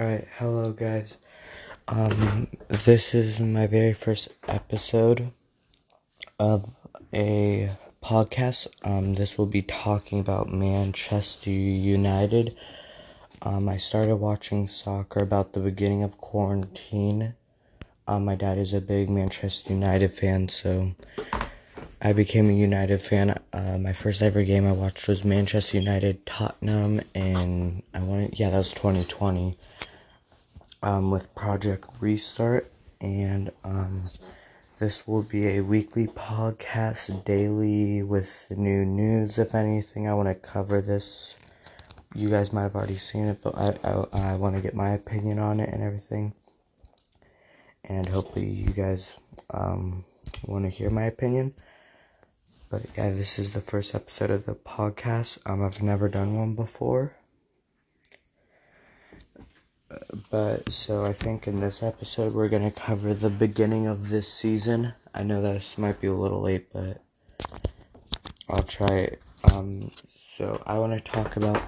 [0.00, 1.18] Alright, hello guys.
[1.86, 5.30] Um, this is my very first episode
[6.38, 6.74] of
[7.12, 7.68] a
[8.02, 8.68] podcast.
[8.82, 12.56] Um, this will be talking about Manchester United.
[13.42, 17.34] Um, I started watching soccer about the beginning of quarantine.
[18.08, 20.94] Um, my dad is a big Manchester United fan, so
[22.00, 23.38] I became a United fan.
[23.52, 28.48] Uh, my first ever game I watched was Manchester United Tottenham, and I wanted, yeah,
[28.48, 29.58] that was 2020
[30.82, 32.70] um, with Project Restart,
[33.00, 34.10] and um,
[34.78, 39.38] this will be a weekly podcast daily with new news.
[39.38, 41.36] If anything, I want to cover this.
[42.14, 44.90] You guys might have already seen it, but I I, I want to get my
[44.90, 46.34] opinion on it and everything,
[47.84, 49.18] and hopefully you guys
[49.50, 50.04] um,
[50.44, 51.54] want to hear my opinion.
[52.70, 55.38] But yeah, this is the first episode of the podcast.
[55.44, 57.19] Um, I've never done one before
[60.30, 64.94] but so I think in this episode we're gonna cover the beginning of this season.
[65.12, 67.02] I know this might be a little late, but
[68.48, 69.22] I'll try it.
[69.52, 71.62] Um, so I want to talk about.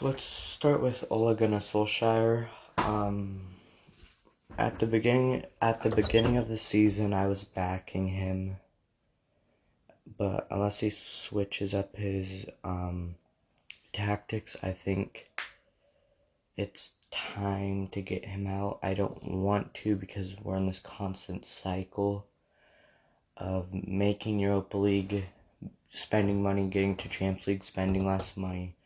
[0.00, 2.46] Let's start with Ole Gunnar Solskjaer.
[2.78, 3.42] Um,
[4.58, 8.56] at the beginning, at the beginning of the season, I was backing him,
[10.18, 13.16] but unless he switches up his um,
[13.92, 15.30] tactics, I think
[16.56, 18.78] it's time to get him out.
[18.82, 22.26] I don't want to because we're in this constant cycle
[23.36, 25.26] of making Europa League,
[25.88, 28.76] spending money, getting to Champions League, spending less money.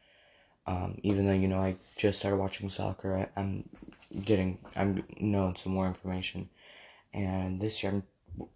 [0.67, 3.69] Um, even though you know I just started watching soccer, I, am
[4.25, 6.49] getting I'm knowing some more information,
[7.15, 8.49] and this year I'm,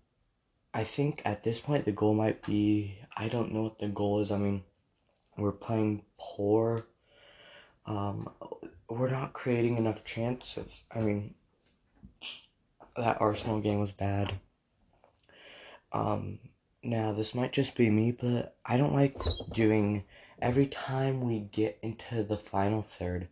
[0.75, 4.21] I think at this point the goal might be I don't know what the goal
[4.21, 4.31] is.
[4.31, 4.63] I mean,
[5.37, 6.87] we're playing poor.
[7.87, 8.29] Um,
[8.98, 10.85] we're not creating enough chances.
[10.95, 11.35] I mean,
[12.97, 14.34] that Arsenal game was bad.
[15.93, 16.39] Um,
[16.83, 19.16] now this might just be me, but I don't like
[19.53, 20.05] doing
[20.41, 23.28] every time we get into the final third.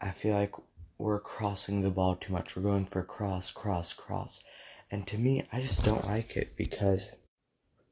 [0.00, 0.54] I feel like
[0.98, 2.54] we're crossing the ball too much.
[2.54, 4.44] We're going for cross, cross, cross.
[4.90, 7.16] And to me, I just don't like it because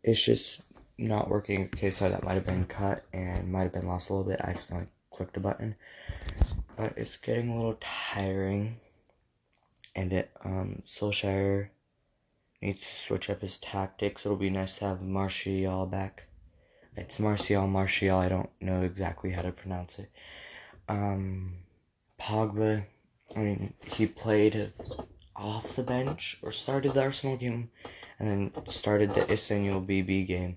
[0.03, 0.61] it's just
[0.97, 1.65] not working.
[1.75, 4.41] Okay, so that might have been cut and might have been lost a little bit.
[4.43, 5.77] I accidentally clicked a button
[6.77, 8.81] but it's getting a little tiring.
[9.97, 11.69] And it, um, Solskjaer
[12.61, 14.25] needs to switch up his tactics.
[14.25, 16.25] It'll be nice to have Martial back.
[16.97, 18.19] It's Martial, Martial.
[18.19, 20.11] I don't know exactly how to pronounce it.
[20.89, 21.55] Um,
[22.21, 22.87] Pogba.
[23.35, 24.73] I mean, he played
[25.35, 27.71] off the bench or started the Arsenal game,
[28.19, 30.57] and then started the Istanbul BB game,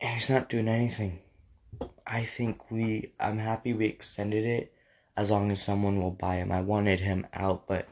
[0.00, 1.20] and he's not doing anything.
[2.06, 4.74] I think we, I'm happy we extended it
[5.16, 6.52] as long as someone will buy him.
[6.52, 7.88] I wanted him out, but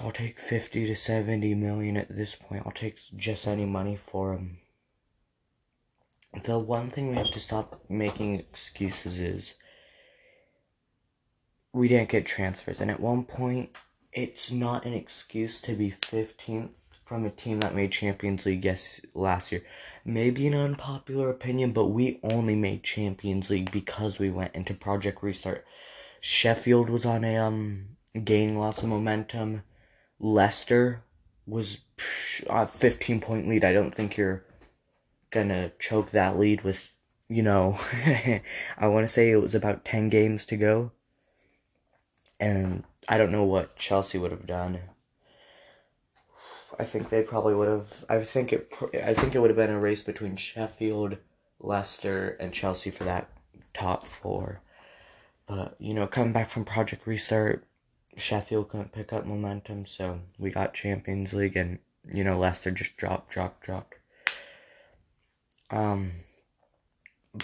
[0.00, 2.62] I'll take 50 to 70 million at this point.
[2.64, 4.58] I'll take just any money for him.
[6.44, 9.54] The one thing we have to stop making excuses is
[11.72, 12.80] we didn't get transfers.
[12.80, 13.70] And at one point,
[14.12, 16.70] it's not an excuse to be 15th
[17.04, 19.62] from a team that made Champions League yes last year.
[20.04, 25.22] Maybe an unpopular opinion, but we only made Champions League because we went into Project
[25.22, 25.64] Restart.
[26.20, 29.62] Sheffield was on a um gaining lots of momentum.
[30.18, 31.02] Leicester
[31.46, 31.80] was
[32.48, 33.64] a 15 point lead.
[33.64, 34.44] I don't think you're
[35.30, 36.94] gonna choke that lead with,
[37.28, 37.78] you know,
[38.78, 40.92] I want to say it was about 10 games to go.
[42.38, 44.80] And I don't know what Chelsea would have done.
[46.78, 48.04] I think they probably would have.
[48.08, 48.72] I think it.
[49.04, 51.18] I think it would have been a race between Sheffield,
[51.60, 53.28] Leicester, and Chelsea for that
[53.72, 54.60] top four.
[55.46, 57.64] But you know, coming back from Project Restart,
[58.16, 61.78] Sheffield couldn't pick up momentum, so we got Champions League, and
[62.12, 63.94] you know, Leicester just dropped, dropped, dropped.
[65.70, 66.12] Um.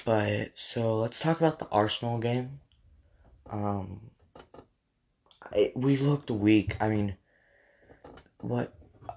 [0.05, 2.61] But so let's talk about the Arsenal game.
[3.51, 4.11] Um.
[5.75, 6.77] We looked weak.
[6.81, 7.17] I mean,
[8.41, 8.73] what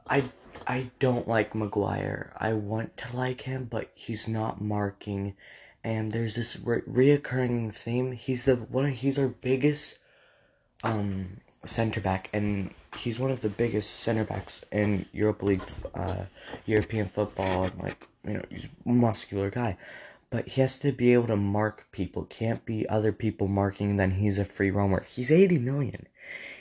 [0.07, 0.23] I
[0.67, 2.33] I don't like Maguire.
[2.37, 5.35] I want to like him, but he's not marking.
[5.83, 8.13] And there's this re- reoccurring theme.
[8.13, 8.91] He's the one.
[8.91, 9.99] He's our biggest
[10.83, 15.63] um center back, and he's one of the biggest center backs in Europa League,
[15.95, 16.23] uh,
[16.65, 17.65] European football.
[17.65, 19.77] And like you know, he's a muscular guy,
[20.29, 22.25] but he has to be able to mark people.
[22.25, 23.97] Can't be other people marking.
[23.97, 25.03] Then he's a free roamer.
[25.03, 26.07] He's eighty million.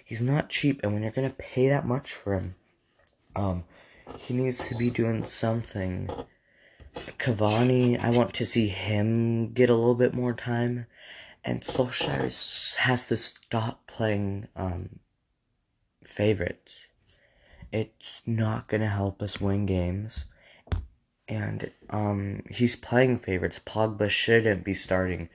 [0.04, 2.56] He's not cheap, and when you're gonna pay that much for him
[3.34, 3.64] um,
[4.18, 6.10] he needs to be doing something.
[7.18, 10.86] Cavani, I want to see him get a little bit more time.
[11.44, 15.00] And Solskjaer has to stop playing um,
[16.04, 16.80] favorites.
[17.72, 20.26] It's not going to help us win games.
[21.26, 23.60] And um, he's playing favorites.
[23.64, 25.30] Pogba shouldn't be starting.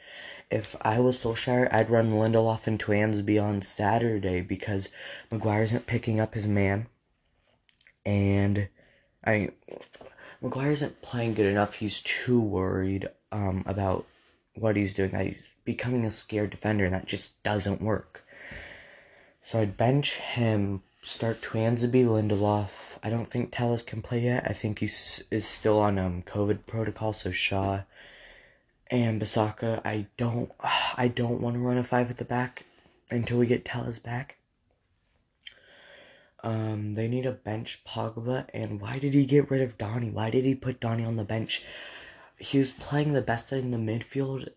[0.50, 4.90] If I was Solskjaer, I'd run Lindelof and Tuanzebe on Saturday because
[5.32, 6.88] Maguire isn't picking up his man.
[8.07, 8.69] And
[9.25, 9.50] I
[10.42, 11.75] Maguire isn't playing good enough.
[11.75, 14.06] He's too worried um, about
[14.56, 15.13] what he's doing.
[15.13, 18.24] He's becoming a scared defender, and that just doesn't work.
[19.42, 22.98] So I'd bench him, start Tuanzebe, Lindelof.
[23.04, 24.45] I don't think Telles can play yet.
[24.48, 27.12] I think he's is still on um COVID protocol.
[27.12, 27.81] So Shaw
[28.89, 29.81] and Bissaka.
[29.83, 30.51] I don't
[30.98, 32.63] I don't want to run a five at the back
[33.12, 34.37] until we get Telles back.
[36.44, 40.12] Um, they need a bench Pogba, and why did he get rid of Donny?
[40.12, 41.63] Why did he put Donny on the bench?
[42.38, 44.48] He was playing the best in the midfield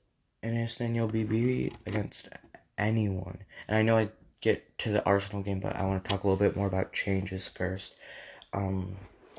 [0.43, 2.29] in Istanbul BB against
[2.77, 3.39] anyone.
[3.67, 4.11] And I know I
[4.41, 6.93] get to the Arsenal game, but I want to talk a little bit more about
[6.93, 7.95] changes first.
[8.53, 8.97] Um,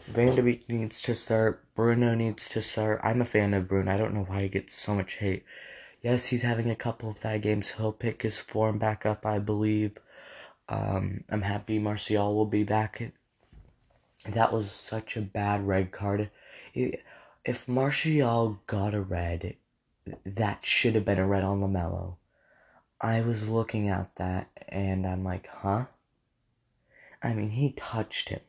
[0.08, 1.64] Van de Beek needs to start.
[1.76, 3.02] Bruno needs to start.
[3.04, 3.94] I'm a fan of Bruno.
[3.94, 5.46] I don't know why he gets so much hate.
[6.02, 7.74] Yes, he's having a couple of bad games.
[7.74, 9.98] He'll pick his form back up, I believe.
[10.72, 13.12] Um, I'm happy Martial will be back.
[14.26, 16.32] That was such a bad red card.
[16.74, 19.58] If Martial got a red,
[20.24, 22.16] that should have been a red on Lamela.
[23.02, 25.88] I was looking at that and I'm like, huh?
[27.22, 28.40] I mean, he touched him.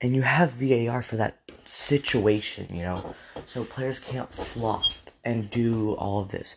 [0.00, 3.14] And you have VAR for that situation, you know?
[3.44, 4.84] So players can't flop
[5.22, 6.56] and do all of this.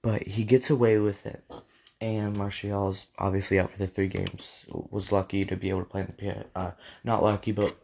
[0.00, 1.44] But he gets away with it.
[2.00, 4.64] And Martial's obviously out for the three games.
[4.68, 6.72] Was lucky to be able to play in the uh,
[7.02, 7.76] not lucky, but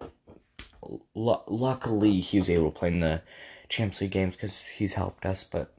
[1.17, 3.23] l- luckily he was able to play in the
[3.69, 5.43] Champions League games because he's helped us.
[5.43, 5.75] But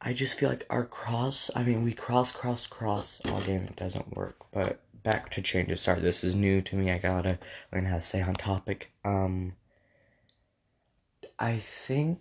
[0.00, 1.50] I just feel like our cross.
[1.54, 3.64] I mean, we cross, cross, cross all game.
[3.64, 4.36] It doesn't work.
[4.50, 5.80] But back to changes.
[5.82, 6.90] Sorry, this is new to me.
[6.90, 7.38] I gotta
[7.72, 8.90] learn how to stay on topic.
[9.04, 9.54] Um,
[11.38, 12.20] I think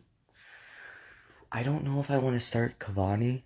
[1.51, 3.43] I don't know if I want to start Cavani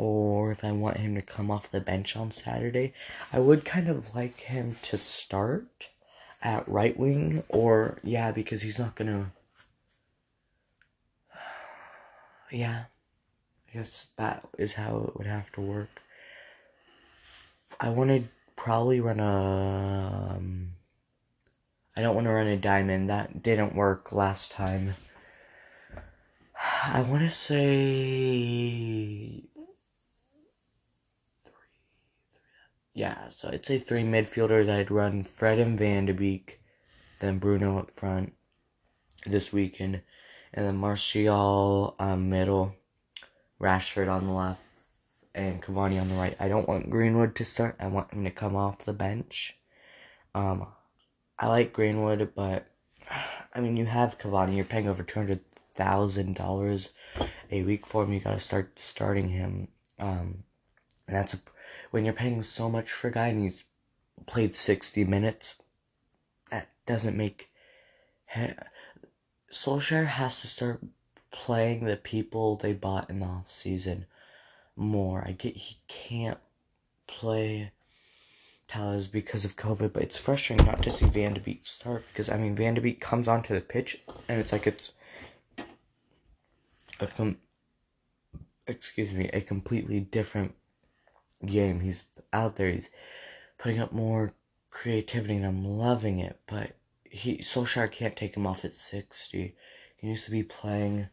[0.00, 2.94] or if I want him to come off the bench on Saturday.
[3.34, 5.90] I would kind of like him to start
[6.40, 9.32] at right wing, or yeah, because he's not gonna.
[12.50, 12.84] Yeah,
[13.68, 16.00] I guess that is how it would have to work.
[17.78, 18.24] I want to
[18.56, 20.36] probably run a.
[20.36, 20.70] Um,
[21.94, 23.10] I don't want to run a diamond.
[23.10, 24.94] That didn't work last time.
[26.84, 28.10] I want to say
[33.00, 34.68] yeah, so I'd say three midfielders.
[34.68, 36.60] I'd run Fred and Van de Beek,
[37.20, 38.34] then Bruno up front
[39.24, 40.02] this weekend,
[40.52, 42.74] and then Martial um, middle,
[43.58, 44.60] Rashford on the left,
[45.34, 46.36] and Cavani on the right.
[46.38, 47.76] I don't want Greenwood to start.
[47.80, 49.56] I want him to come off the bench.
[50.34, 50.66] Um,
[51.38, 52.66] I like Greenwood, but
[53.54, 54.56] I mean, you have Cavani.
[54.56, 55.40] You're paying over two hundred
[55.74, 56.90] thousand dollars
[57.50, 58.12] a week for him.
[58.12, 59.68] You got to start starting him.
[59.98, 60.44] Um,
[61.08, 61.40] and that's a
[61.90, 63.64] when you're paying so much for a guy and he's
[64.26, 65.56] played 60 minutes,
[66.50, 67.50] that doesn't make.
[69.50, 70.80] Solskjaer has to start
[71.30, 74.06] playing the people they bought in the off season
[74.76, 75.24] more.
[75.26, 76.38] I get he can't
[77.06, 77.72] play
[78.68, 82.28] Telles because of COVID, but it's frustrating not to see Van de Beek start because
[82.28, 84.92] I mean Van de Beek comes onto the pitch and it's like it's
[87.00, 87.38] a com-
[88.66, 90.54] excuse me a completely different
[91.44, 91.80] game.
[91.80, 92.70] He's out there.
[92.70, 92.90] He's
[93.58, 94.34] putting up more
[94.70, 96.40] creativity, and I'm loving it.
[96.46, 99.56] But he Solskjaer can't take him off at sixty.
[99.96, 101.08] He needs to be playing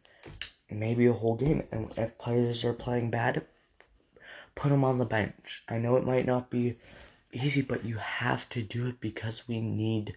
[0.70, 1.64] maybe a whole game.
[1.72, 3.46] And if players are playing bad,
[4.56, 5.64] put him on the bench.
[5.68, 6.78] I know it might not be
[7.34, 10.16] easy, but you have to do it because we need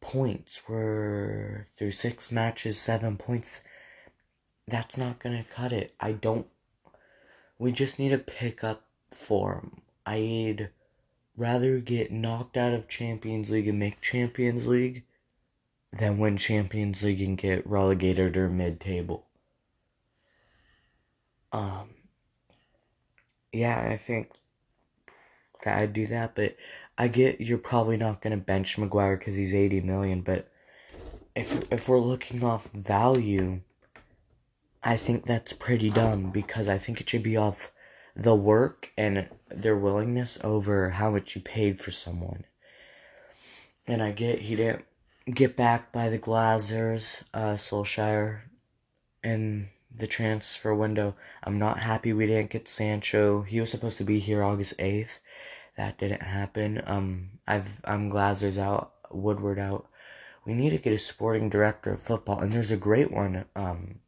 [0.00, 0.62] points.
[0.68, 3.60] We're through six matches, seven points.
[4.68, 5.94] That's not gonna cut it.
[6.00, 6.46] I don't.
[7.58, 9.82] We just need to pick up form.
[10.06, 10.70] I'd
[11.36, 15.04] rather get knocked out of Champions League and make Champions League
[15.92, 19.26] than win Champions League and get relegated or mid table.
[21.52, 21.90] Um,
[23.52, 24.32] yeah, I think
[25.64, 26.56] that I'd do that, but
[26.96, 30.48] I get you're probably not gonna bench Maguire because he's eighty million, but
[31.34, 33.60] if if we're looking off value,
[34.82, 37.72] I think that's pretty dumb because I think it should be off
[38.14, 42.44] the work and their willingness over how much you paid for someone.
[43.86, 44.84] And I get he didn't
[45.32, 48.42] get back by the Glazers, uh, Solskjaer,
[49.22, 51.16] and the transfer window.
[51.42, 53.42] I'm not happy we didn't get Sancho.
[53.42, 55.18] He was supposed to be here August 8th.
[55.76, 56.82] That didn't happen.
[56.86, 59.86] Um, I've I'm Glazer's out, Woodward out.
[60.44, 64.00] We need to get a sporting director of football, and there's a great one um,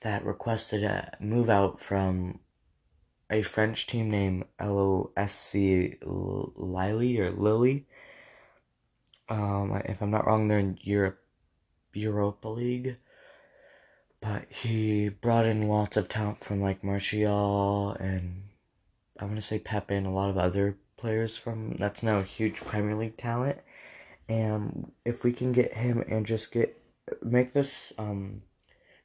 [0.00, 2.40] that requested a move out from
[3.30, 7.86] a French team named LOSC Lily or Lily.
[9.28, 11.20] Um, if I'm not wrong, they're in Europe,
[11.92, 12.96] Europa League.
[14.20, 18.44] But he brought in lots of talent from like Martial and
[19.20, 22.22] I want to say Pepe and a lot of other players from that's now a
[22.22, 23.58] huge Premier League talent.
[24.28, 26.80] And if we can get him and just get
[27.22, 28.42] make this um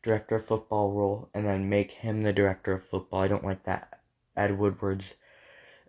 [0.03, 3.21] director of football role and then make him the director of football.
[3.21, 3.98] I don't like that.
[4.39, 5.13] Ed Woodward's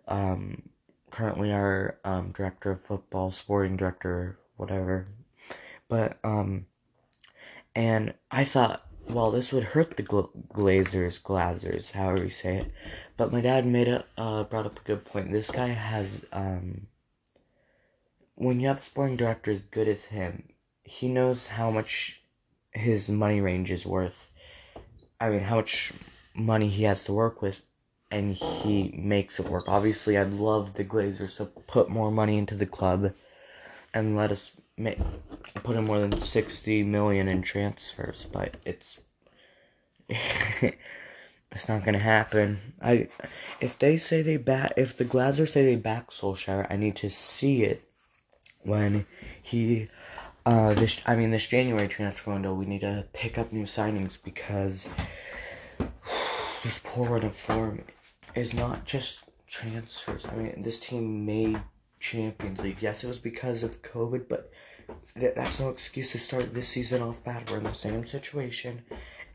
[0.07, 0.69] um
[1.09, 5.07] currently our um director of football, sporting director, whatever.
[5.87, 6.65] But um
[7.75, 12.71] and I thought well, this would hurt the gla- Glazers, Glazers, however you say it.
[13.17, 15.31] But my dad made a uh, brought up a good point.
[15.31, 16.87] This guy has um,
[18.35, 20.49] when you have a sporting director as good as him,
[20.83, 22.21] he knows how much
[22.71, 24.29] his money range is worth.
[25.19, 25.93] I mean, how much
[26.33, 27.61] money he has to work with,
[28.11, 29.65] and he makes it work.
[29.67, 33.13] Obviously, I'd love the Glazers to put more money into the club
[33.93, 34.51] and let us
[35.63, 39.01] put in more than 60 million in transfers, but it's
[40.09, 42.59] it's not gonna happen.
[42.81, 43.07] I
[43.59, 47.09] if they say they back if the Glazers say they back Solskjaer, I need to
[47.09, 47.83] see it
[48.63, 49.05] when
[49.41, 49.87] he
[50.45, 54.21] uh this I mean this January transfer window we need to pick up new signings
[54.21, 54.87] because
[56.63, 57.83] this poor run of form
[58.35, 60.25] is not just transfers.
[60.25, 61.61] I mean this team made
[61.99, 62.81] Champions League.
[62.81, 64.51] Yes, it was because of COVID, but
[65.15, 67.49] th- that's no excuse to start this season off bad.
[67.49, 68.83] We're in the same situation,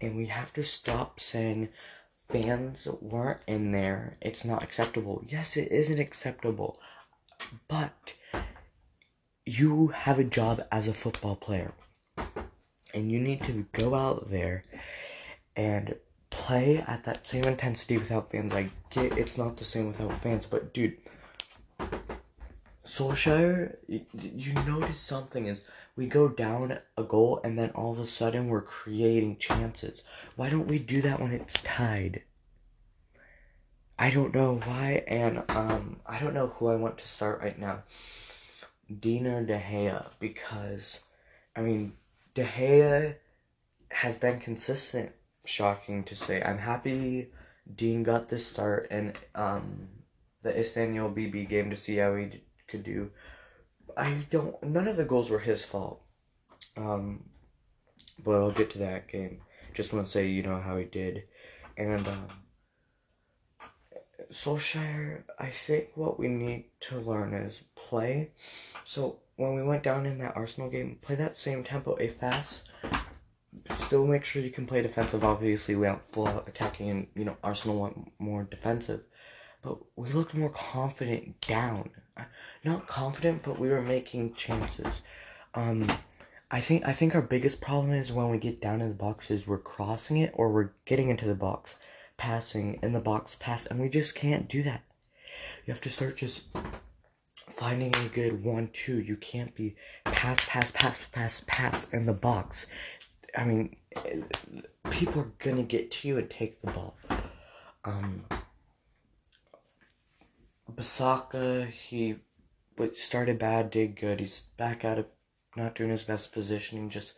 [0.01, 1.69] and we have to stop saying
[2.29, 4.17] fans weren't in there.
[4.21, 5.25] It's not acceptable.
[5.29, 6.81] Yes, it isn't acceptable,
[7.69, 8.15] but
[9.47, 11.73] you have a job as a football player,
[12.93, 14.65] and you need to go out there
[15.55, 15.95] and
[16.31, 18.53] play at that same intensity without fans.
[18.53, 20.97] I get it's not the same without fans, but dude
[22.87, 25.65] Solskjaer, you notice something is
[25.97, 30.05] we go down a goal and then all of a sudden we're creating chances.
[30.37, 32.23] Why don't we do that when it's tied?
[33.99, 37.59] I don't know why, and um, I don't know who I want to start right
[37.59, 37.83] now.
[39.01, 41.01] Dina De Gea, because
[41.57, 41.95] I mean,
[42.35, 43.17] De Gea
[43.91, 45.13] has been consistent.
[45.47, 46.43] Shocking to say.
[46.43, 47.31] I'm happy
[47.75, 49.89] Dean got this start and um,
[50.43, 53.11] the Istanbul BB game to see how he could do.
[53.97, 54.63] I don't.
[54.63, 56.03] None of the goals were his fault.
[56.77, 57.25] Um,
[58.23, 59.41] but I'll get to that game.
[59.75, 61.25] Just want to say, you know how he did,
[61.77, 62.29] and um,
[64.31, 65.23] Solskjaer.
[65.39, 68.31] I think what we need to learn is play.
[68.85, 72.69] So when we went down in that Arsenal game, play that same tempo, a fast.
[73.71, 75.25] Still make sure you can play defensive.
[75.25, 79.03] Obviously, we went full out attacking, and you know Arsenal went more defensive
[79.67, 81.91] but we looked more confident down.
[82.65, 85.03] Not confident, but we were making chances.
[85.55, 85.91] Um,
[86.51, 89.31] I think I think our biggest problem is when we get down in the box
[89.31, 91.77] is we're crossing it or we're getting into the box,
[92.17, 94.85] passing in the box, pass, and we just can't do that.
[95.67, 96.47] You have to start just
[97.51, 99.01] finding a good one two.
[99.01, 102.69] You can't be pass, pass, pass, pass, pass in the box.
[103.37, 103.77] I mean,
[104.91, 106.97] people are gonna get to you and take the ball.
[107.85, 108.25] Um,
[110.73, 112.17] Bissaka, he
[112.77, 114.21] but started bad, did good.
[114.21, 115.07] He's back out of
[115.57, 116.91] not doing his best positioning.
[116.91, 117.15] Just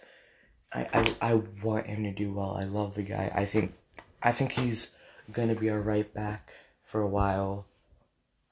[0.72, 2.56] I, I I want him to do well.
[2.56, 3.30] I love the guy.
[3.34, 3.74] I think
[4.22, 4.90] I think he's
[5.32, 6.50] gonna be our right back
[6.82, 7.66] for a while.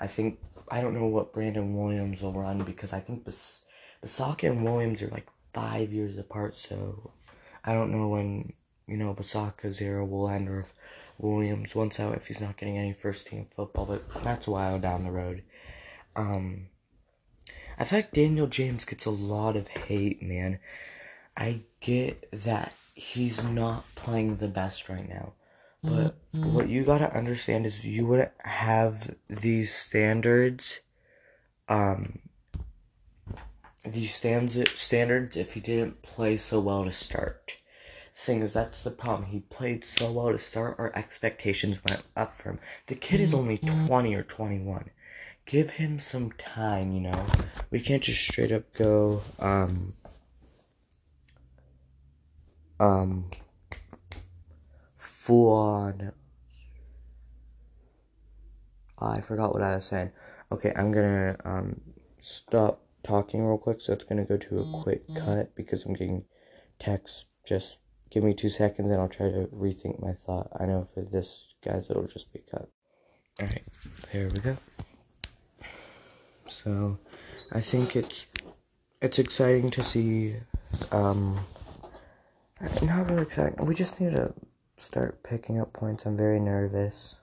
[0.00, 0.38] I think
[0.70, 3.64] I don't know what Brandon Williams will run because I think Bis-
[4.04, 6.56] Bissaka and Williams are like five years apart.
[6.56, 7.12] So
[7.66, 8.52] I don't know when
[8.86, 10.72] you know Bissaka's era will end or if
[11.18, 14.78] Williams once out if he's not getting any first team football, but that's a while
[14.78, 15.42] down the road.
[16.14, 16.68] Um,
[17.78, 20.58] I feel like Daniel James gets a lot of hate, man.
[21.36, 25.34] I get that he's not playing the best right now.
[25.82, 26.52] But mm-hmm.
[26.52, 30.80] what you gotta understand is you wouldn't have these standards,
[31.68, 32.18] um,
[33.92, 37.56] these stands standards if he didn't play so well to start
[38.16, 39.28] thing is that's the problem.
[39.28, 42.58] He played so well to start, our expectations went up for him.
[42.86, 43.86] The kid is only mm-hmm.
[43.86, 44.90] 20 or 21.
[45.44, 47.26] Give him some time, you know.
[47.70, 49.94] We can't just straight up go, um,
[52.80, 53.30] um,
[54.96, 56.12] full on.
[58.98, 60.10] I forgot what I was saying.
[60.50, 61.80] Okay, I'm gonna um,
[62.18, 66.24] stop talking real quick, so it's gonna go to a quick cut because I'm getting
[66.78, 67.28] text.
[67.46, 67.78] Just
[68.10, 70.48] give me two seconds and I'll try to rethink my thought.
[70.58, 72.68] I know for this, guys, it'll just be cut.
[73.40, 73.64] Alright,
[74.10, 74.56] here we go.
[76.46, 76.98] So,
[77.52, 78.28] I think it's
[79.00, 80.36] it's exciting to see.
[80.90, 81.38] Um,
[82.82, 83.64] not really exciting.
[83.64, 84.32] We just need to
[84.76, 86.06] start picking up points.
[86.06, 87.16] I'm very nervous.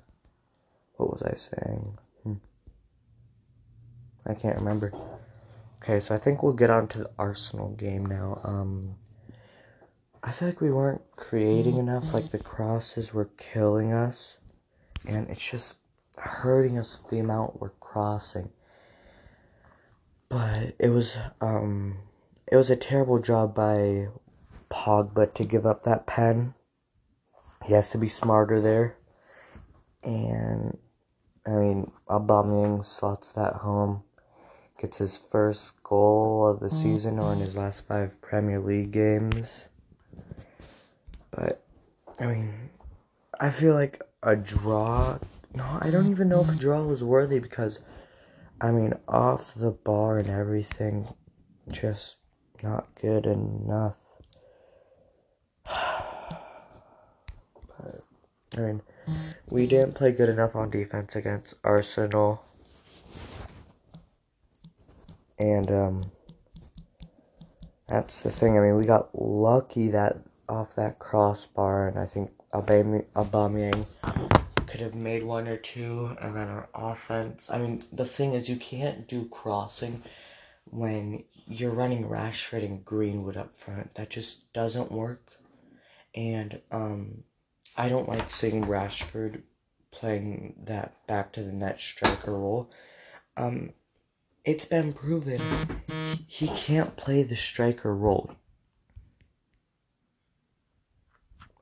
[0.96, 1.98] What was I saying?
[2.24, 2.34] Hmm.
[4.26, 4.94] I can't remember.
[5.84, 8.40] Okay, so I think we'll get on to the Arsenal game now.
[8.46, 8.96] Um,
[10.24, 12.14] I feel like we weren't creating enough.
[12.14, 14.38] Like the crosses were killing us,
[15.06, 15.76] and it's just
[16.18, 18.50] hurting us the amount we're crossing.
[20.30, 21.98] But it was um,
[22.48, 24.08] it was a terrible job by
[24.72, 26.54] Pogba to give up that pen.
[27.66, 28.96] He has to be smarter there,
[30.02, 30.78] and
[31.46, 34.04] I mean, Aubameyang slots that home,
[34.80, 36.82] gets his first goal of the mm.
[36.82, 39.68] season or in his last five Premier League games.
[41.32, 41.64] But
[42.20, 42.54] I mean,
[43.40, 45.18] I feel like a draw.
[45.56, 47.80] No, I don't even know if a draw was worthy because,
[48.62, 51.08] I mean, off the bar and everything,
[51.72, 52.18] just
[52.62, 53.98] not good enough.
[55.66, 56.44] but
[58.58, 58.82] I mean,
[59.48, 59.70] we mm.
[59.70, 62.44] didn't play good enough on defense against Arsenal.
[65.44, 66.12] And um
[67.90, 68.58] that's the thing.
[68.58, 73.86] I mean, we got lucky that off that crossbar, and I think Aubameyang
[74.68, 77.52] could have made one or two, and then our offense.
[77.52, 80.02] I mean, the thing is, you can't do crossing
[80.64, 83.94] when you're running Rashford and Greenwood up front.
[83.96, 85.34] That just doesn't work.
[86.16, 87.24] And um,
[87.76, 89.42] I don't like seeing Rashford
[89.92, 92.72] playing that back to the net striker role.
[93.36, 93.74] Um,
[94.46, 95.42] it's been proven
[96.34, 98.36] he can't play the striker role.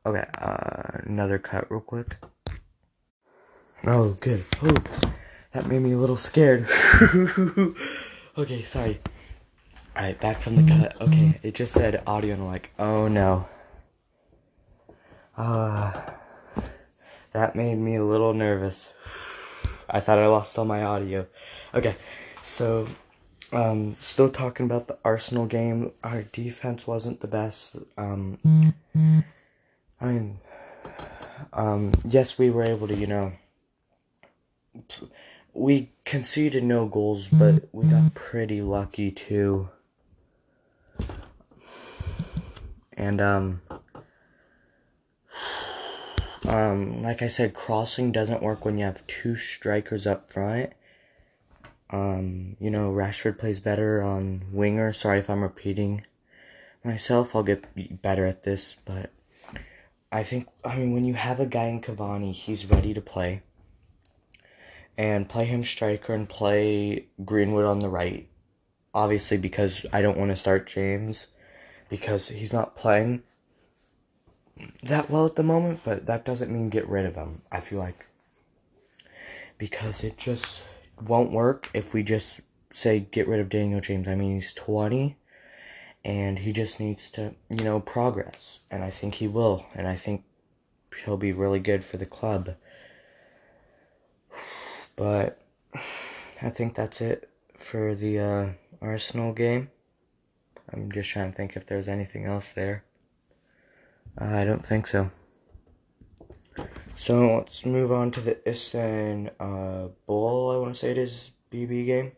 [0.06, 2.15] Okay, uh, another cut real quick.
[3.86, 4.46] Oh, good.
[4.63, 4.76] Oh,
[5.52, 6.65] that made me a little scared.
[8.38, 9.00] okay, sorry.
[9.96, 11.02] Alright, back from the cut.
[11.02, 13.48] Okay, it just said audio and I'm like, oh no.
[15.38, 15.91] Uh,
[17.34, 18.94] that made me a little nervous.
[19.89, 21.28] I thought I lost all my audio.
[21.74, 21.96] Okay,
[22.41, 22.88] so,
[23.51, 25.91] um, still talking about the Arsenal game.
[26.04, 27.75] Our defense wasn't the best.
[27.97, 28.39] Um,
[29.99, 30.39] I mean,
[31.54, 33.34] um, yes, we were able to, you know,
[35.54, 39.69] we conceded no goals, but we got pretty lucky too.
[42.93, 43.62] And, um,
[46.47, 50.71] um, like I said, crossing doesn't work when you have two strikers up front.
[51.91, 54.93] Um, you know, Rashford plays better on winger.
[54.93, 56.06] Sorry if I'm repeating
[56.84, 57.36] myself.
[57.36, 59.12] I'll get better at this, but
[60.12, 63.43] I think, I mean, when you have a guy in Cavani, he's ready to play.
[64.97, 68.27] And play him striker and play Greenwood on the right.
[68.93, 71.27] Obviously, because I don't want to start James
[71.89, 73.23] because he's not playing
[74.84, 77.41] that well at the moment, but that doesn't mean get rid of him.
[77.51, 78.06] I feel like
[79.58, 80.63] because it just
[81.01, 84.07] won't work if we just say get rid of Daniel James.
[84.07, 85.17] I mean, he's 20
[86.03, 88.61] and he just needs to, you know, progress.
[88.69, 89.65] And I think he will.
[89.75, 90.23] And I think
[91.03, 92.55] he'll be really good for the club.
[94.95, 95.41] But
[96.41, 98.49] I think that's it for the uh,
[98.81, 99.69] Arsenal game.
[100.71, 102.83] I'm just trying to think if there's anything else there.
[104.19, 105.11] Uh, I don't think so.
[107.01, 111.87] So let's move on to the Istanbul uh, I want to say it is, BB
[111.87, 112.11] game.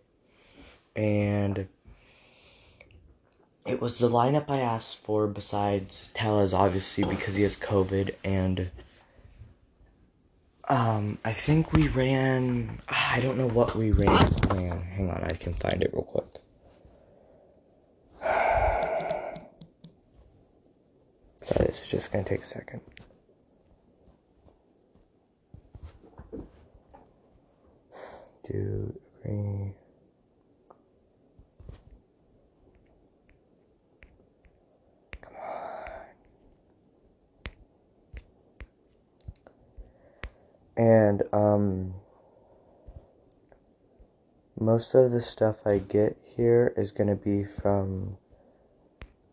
[0.94, 1.70] And
[3.66, 8.14] it was the lineup I asked for besides Telles, obviously, because he has COVID.
[8.26, 8.72] And
[10.68, 14.34] um, I think we ran, I don't know what we ran.
[14.50, 14.82] ran.
[14.82, 16.26] Hang on, I can find it real quick.
[21.42, 22.82] Sorry, this is just going to take a second.
[28.50, 29.74] Do agree.
[35.22, 35.64] Come on.
[40.76, 41.94] And, um,
[44.60, 48.18] most of the stuff I get here is going to be from,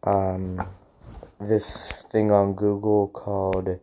[0.05, 0.67] um,
[1.41, 3.79] this thing on Google called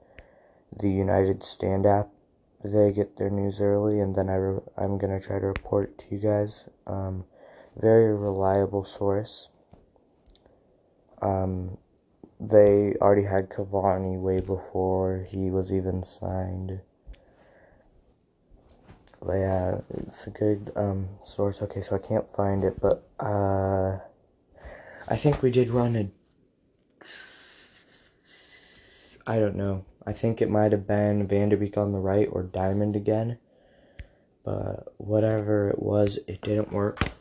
[0.77, 2.09] the United Stand app.
[2.63, 6.05] They get their news early, and then I re- I'm gonna try to report to
[6.09, 6.65] you guys.
[6.85, 7.25] Um,
[7.75, 9.49] very reliable source.
[11.21, 11.77] Um,
[12.39, 16.81] they already had Cavani way before he was even signed.
[19.21, 21.61] But yeah, it's a good um, source.
[21.61, 23.97] Okay, so I can't find it, but uh,
[25.07, 26.09] I think we did run a.
[29.25, 29.85] I don't know.
[30.07, 33.39] I think it might have been Van de Beek on the right or Diamond again.
[34.45, 37.11] But whatever it was, it didn't work.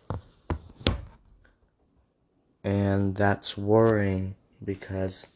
[2.62, 5.26] And that's worrying because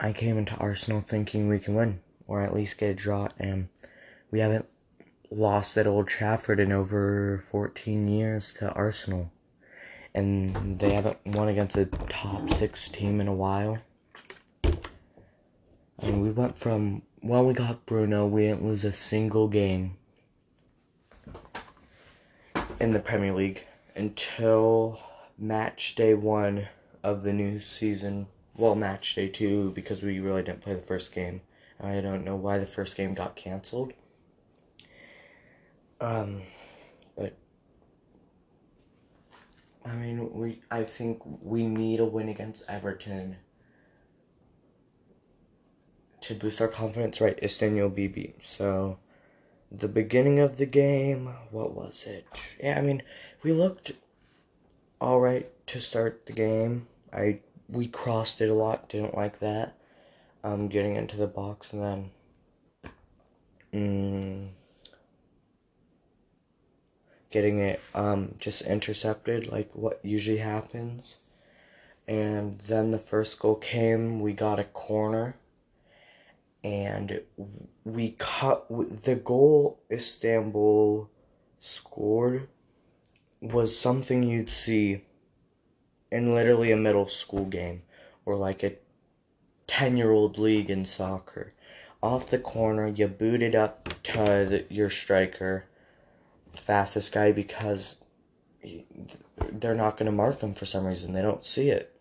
[0.00, 3.68] I came into Arsenal thinking we can win or at least get a draw, and
[4.30, 4.66] we haven't
[5.30, 9.30] lost at Old Trafford in over 14 years to Arsenal.
[10.14, 13.78] And they haven't won against a top six team in a while.
[16.00, 19.96] And we went from, when we got Bruno, we didn't lose a single game
[22.80, 25.00] in the Premier League until
[25.36, 26.68] match day one
[27.02, 28.28] of the new season.
[28.56, 31.40] Well, match day two, because we really didn't play the first game.
[31.80, 33.92] I don't know why the first game got canceled.
[36.00, 36.42] Um,
[37.16, 37.36] but
[39.84, 43.36] I mean, we I think we need a win against Everton
[46.28, 47.20] to boost our confidence.
[47.20, 48.34] Right, Istanbul BB.
[48.40, 48.98] So
[49.72, 52.26] the beginning of the game, what was it?
[52.62, 53.02] Yeah, I mean,
[53.42, 53.92] we looked
[55.00, 56.86] all right to start the game.
[57.12, 58.88] I we crossed it a lot.
[58.88, 59.76] Didn't like that.
[60.44, 62.10] Um, getting into the box and then.
[63.74, 64.48] Mm,
[67.30, 71.16] getting it um, just intercepted, like what usually happens.
[72.06, 75.36] And then the first goal came, we got a corner,
[76.64, 77.20] and
[77.84, 81.08] we cut the goal Istanbul
[81.60, 82.48] scored
[83.40, 85.04] was something you'd see
[86.10, 87.82] in literally a middle school game
[88.24, 88.76] or like a
[89.66, 91.52] 10 year old league in soccer.
[92.02, 95.66] Off the corner, you boot it up to the, your striker
[96.54, 97.96] fastest guy because
[98.60, 98.84] he,
[99.52, 101.12] they're not going to mark him for some reason.
[101.12, 101.94] They don't see it.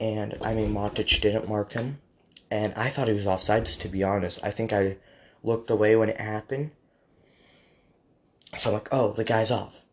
[0.00, 1.98] And I mean, Matic didn't mark him.
[2.50, 4.44] And I thought he was offsides, to be honest.
[4.44, 4.96] I think I
[5.42, 6.70] looked away when it happened.
[8.56, 9.84] So I'm like, oh, the guy's off.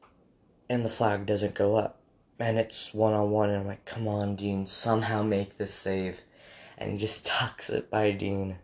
[0.69, 1.99] And the flag doesn't go up.
[2.39, 3.49] And it's one on one.
[3.49, 6.21] And I'm like, come on, Dean, somehow make this save.
[6.77, 8.57] And he just tucks it by Dean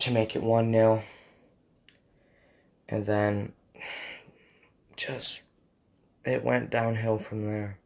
[0.00, 1.02] to make it 1 0.
[2.88, 3.52] And then
[4.96, 5.40] just
[6.24, 7.78] it went downhill from there.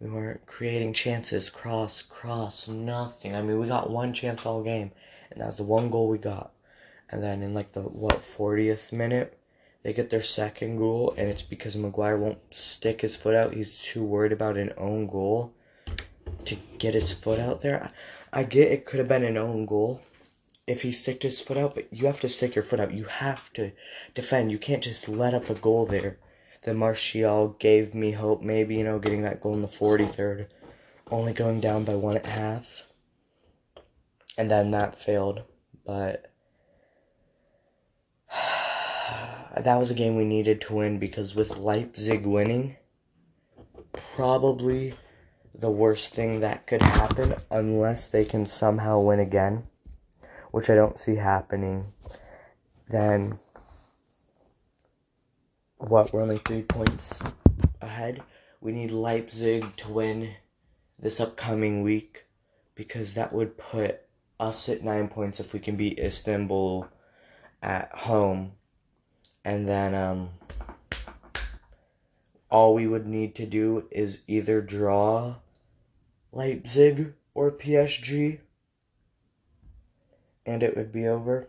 [0.00, 3.34] We weren't creating chances, cross, cross, nothing.
[3.34, 4.90] I mean, we got one chance all game,
[5.30, 6.52] and that was the one goal we got.
[7.10, 9.38] And then in like the what 40th minute,
[9.82, 13.54] they get their second goal, and it's because Maguire won't stick his foot out.
[13.54, 15.52] He's too worried about an own goal
[16.46, 17.90] to get his foot out there.
[18.32, 20.00] I get it could have been an own goal,
[20.66, 22.92] if he sticked his foot out, but you have to stick your foot out.
[22.92, 23.72] You have to
[24.14, 24.50] defend.
[24.50, 26.18] You can't just let up a goal there.
[26.64, 30.46] Then Martial gave me hope, maybe, you know, getting that goal in the 43rd.
[31.10, 32.88] Only going down by one at half.
[34.38, 35.42] And then that failed.
[35.86, 36.32] But
[38.32, 42.76] that was a game we needed to win because with Leipzig winning,
[44.16, 44.94] probably
[45.54, 49.68] the worst thing that could happen unless they can somehow win again
[50.54, 51.92] which I don't see happening,
[52.88, 53.40] then
[55.88, 56.12] what?
[56.12, 57.22] We're only three points
[57.80, 58.22] ahead.
[58.60, 60.34] We need Leipzig to win
[60.98, 62.24] this upcoming week
[62.74, 64.00] because that would put
[64.40, 66.88] us at nine points if we can beat Istanbul
[67.62, 68.52] at home.
[69.44, 70.30] And then um,
[72.50, 75.36] all we would need to do is either draw
[76.32, 78.40] Leipzig or PSG
[80.46, 81.48] and it would be over.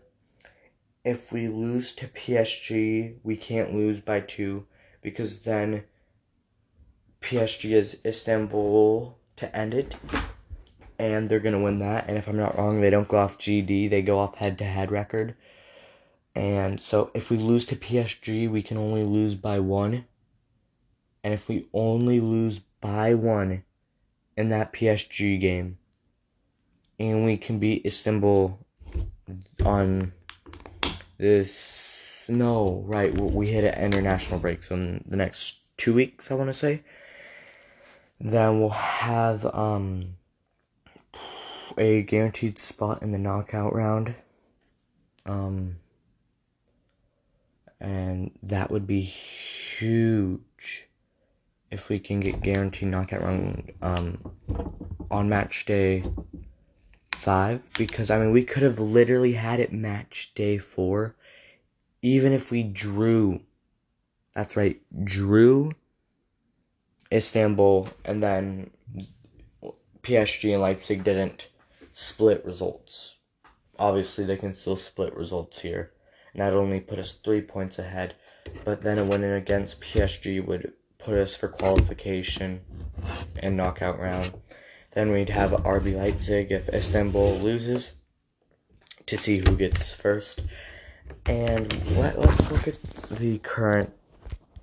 [1.06, 4.66] If we lose to PSG, we can't lose by two
[5.02, 5.84] because then
[7.22, 9.94] PSG is Istanbul to end it,
[10.98, 12.08] and they're gonna win that.
[12.08, 15.36] And if I'm not wrong, they don't go off GD; they go off head-to-head record.
[16.34, 20.06] And so, if we lose to PSG, we can only lose by one.
[21.22, 23.62] And if we only lose by one
[24.36, 25.78] in that PSG game,
[26.98, 28.58] and we can beat Istanbul
[29.64, 30.12] on
[31.18, 32.26] this.
[32.28, 33.12] No, right.
[33.12, 36.82] We hit an international break, so in the next two weeks, I want to say.
[38.18, 40.16] Then we'll have um
[41.78, 44.14] a guaranteed spot in the knockout round.
[45.26, 45.76] Um,
[47.80, 50.88] and that would be huge
[51.70, 54.32] if we can get guaranteed knockout round um,
[55.10, 56.04] on match day
[57.16, 61.16] five because I mean we could have literally had it match day four.
[62.02, 63.40] Even if we drew
[64.34, 65.72] that's right drew
[67.12, 68.70] Istanbul and then
[70.02, 71.48] PSG and Leipzig didn't
[71.92, 73.18] split results.
[73.78, 75.92] Obviously they can still split results here.
[76.34, 78.14] Not only put us three points ahead.
[78.64, 82.60] But then a winning against PSG would put us for qualification
[83.40, 84.32] and knockout round
[84.96, 87.96] then we'd have RB Leipzig if Istanbul loses
[89.04, 90.40] to see who gets first.
[91.26, 93.92] And let, us look at the current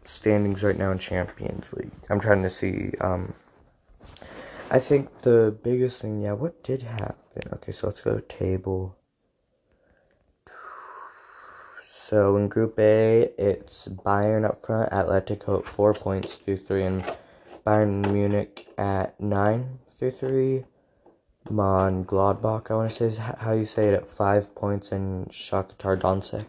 [0.02, 1.92] standings right now in Champions League.
[2.10, 2.94] I'm trying to see.
[3.00, 3.36] Um,
[4.72, 7.44] I think the biggest thing, yeah, what did happen?
[7.54, 8.98] Okay, so let's go to table.
[11.84, 17.04] So in Group A, it's Bayern up front, Atletico at four points through three, and
[17.68, 20.66] Bayern Munich at nine through three.
[21.50, 25.28] Mon Gladbach, I want to say is how you say it, at five points, and
[25.30, 26.46] Shakhtar Donetsk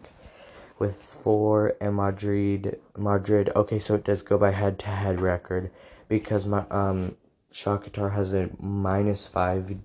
[0.79, 2.79] with four, and Madrid.
[2.97, 3.49] Madrid.
[3.55, 5.71] Okay, so it does go by head-to-head record
[6.07, 7.15] because my um
[7.51, 9.75] Shakhtar has a minus five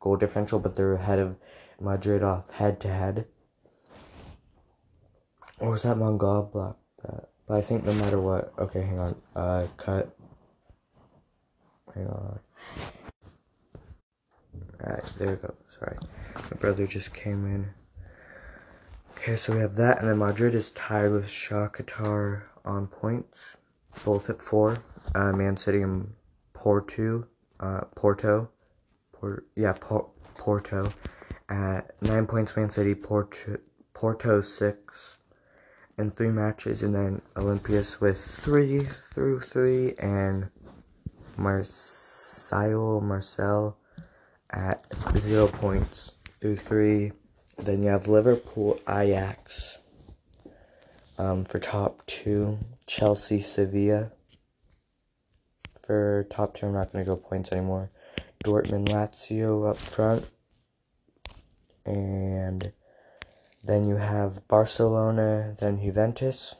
[0.00, 1.36] goal differential, but they're ahead of
[1.80, 3.26] Madrid off head-to-head.
[5.58, 6.76] Or was that Mönchengladbach?
[7.02, 8.52] But I think no matter what.
[8.58, 9.16] Okay, hang on.
[9.34, 10.16] Uh, cut.
[11.94, 12.38] Hang on.
[14.84, 15.54] Alright, there we go.
[15.68, 15.96] Sorry.
[16.34, 17.68] My brother just came in.
[19.12, 23.58] Okay, so we have that, and then Madrid is tied with Shakhtar on points,
[24.04, 24.78] both at four.
[25.14, 26.12] Uh, Man City and
[26.52, 27.26] Porto,
[27.60, 28.50] uh, Porto,
[29.12, 30.92] Port, yeah, Por- Porto
[31.48, 32.56] at nine points.
[32.56, 33.58] Man City, Porto,
[33.94, 35.18] Porto six,
[35.98, 40.48] in three matches, and then Olympias with three through three, and
[41.36, 43.76] Marseille, Marcel
[44.52, 44.84] at
[45.16, 47.12] zero points through three.
[47.58, 49.78] Then you have Liverpool, Ajax
[51.18, 52.58] um, for top two.
[52.86, 54.10] Chelsea, Sevilla
[55.86, 56.66] for top two.
[56.66, 57.90] I'm not going to go points anymore.
[58.44, 60.26] Dortmund, Lazio up front.
[61.84, 62.72] And
[63.64, 66.54] then you have Barcelona, then Juventus,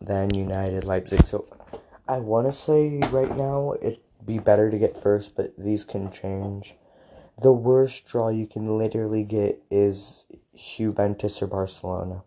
[0.00, 1.26] then United, Leipzig.
[1.26, 1.46] So
[2.08, 6.10] I want to say right now it'd be better to get first, but these can
[6.10, 6.74] change.
[7.42, 12.22] The worst draw you can literally get is Juventus or Barcelona.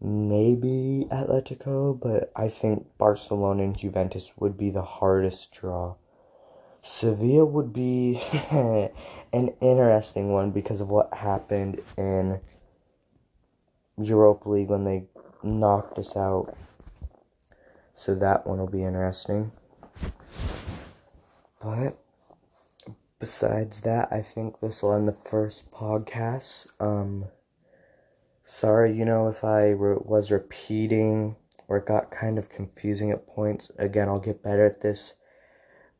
[0.00, 5.94] Maybe Atletico, but I think Barcelona and Juventus would be the hardest draw.
[6.82, 8.20] Sevilla would be
[8.50, 12.40] an interesting one because of what happened in
[13.98, 15.04] Europa League when they
[15.44, 16.56] knocked us out.
[17.94, 19.52] So that one will be interesting.
[21.60, 21.98] But
[23.18, 26.66] besides that, I think this will end the first podcast.
[26.80, 27.26] Um,
[28.44, 31.36] sorry, you know, if I re- was repeating
[31.68, 33.70] or got kind of confusing at points.
[33.78, 35.12] Again, I'll get better at this.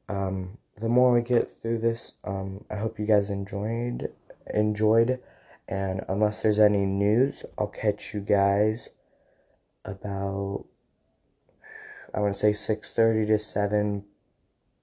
[0.09, 4.11] Um, the more we get through this, um, I hope you guys enjoyed
[4.52, 5.20] enjoyed.
[5.68, 8.88] And unless there's any news, I'll catch you guys
[9.85, 10.64] about
[12.14, 14.04] I want to say 6:30 to 7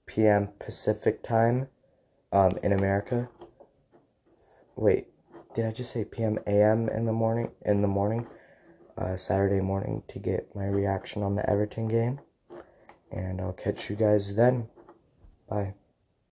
[0.06, 0.50] p.m.
[0.60, 1.70] Pacific time
[2.36, 3.30] um, in America.
[4.76, 5.08] Wait,
[5.54, 6.38] did I just say p.m.
[6.46, 6.90] a.m.
[6.90, 8.28] in the morning in the morning?
[8.98, 12.20] Uh, Saturday morning to get my reaction on the Everton game.
[13.12, 14.68] And I'll catch you guys then.
[15.50, 15.74] Bye.